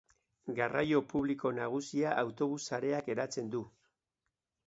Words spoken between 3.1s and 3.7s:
eratzen du.